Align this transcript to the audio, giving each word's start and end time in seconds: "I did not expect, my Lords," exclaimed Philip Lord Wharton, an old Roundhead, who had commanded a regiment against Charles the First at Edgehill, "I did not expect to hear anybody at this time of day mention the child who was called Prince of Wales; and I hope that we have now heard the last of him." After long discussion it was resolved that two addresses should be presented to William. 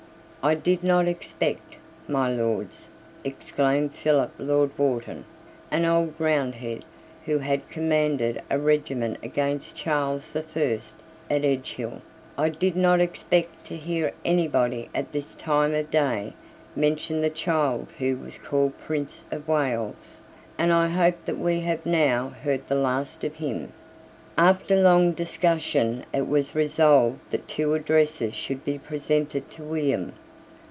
"I 0.43 0.55
did 0.55 0.83
not 0.83 1.07
expect, 1.07 1.77
my 2.07 2.27
Lords," 2.31 2.87
exclaimed 3.23 3.93
Philip 3.93 4.31
Lord 4.39 4.71
Wharton, 4.75 5.23
an 5.69 5.85
old 5.85 6.15
Roundhead, 6.17 6.83
who 7.25 7.37
had 7.37 7.69
commanded 7.69 8.41
a 8.49 8.57
regiment 8.57 9.19
against 9.21 9.75
Charles 9.75 10.31
the 10.31 10.41
First 10.41 11.03
at 11.29 11.45
Edgehill, 11.45 12.01
"I 12.39 12.49
did 12.49 12.75
not 12.75 12.99
expect 12.99 13.65
to 13.65 13.77
hear 13.77 14.13
anybody 14.25 14.89
at 14.95 15.11
this 15.11 15.35
time 15.35 15.75
of 15.75 15.91
day 15.91 16.33
mention 16.75 17.21
the 17.21 17.29
child 17.29 17.89
who 17.99 18.17
was 18.17 18.39
called 18.39 18.75
Prince 18.79 19.25
of 19.29 19.47
Wales; 19.47 20.21
and 20.57 20.73
I 20.73 20.87
hope 20.87 21.23
that 21.25 21.37
we 21.37 21.59
have 21.59 21.85
now 21.85 22.29
heard 22.29 22.67
the 22.67 22.73
last 22.73 23.23
of 23.23 23.35
him." 23.35 23.73
After 24.39 24.75
long 24.75 25.11
discussion 25.11 26.03
it 26.11 26.27
was 26.27 26.55
resolved 26.55 27.19
that 27.29 27.47
two 27.47 27.75
addresses 27.75 28.33
should 28.33 28.65
be 28.65 28.79
presented 28.79 29.51
to 29.51 29.61
William. 29.61 30.13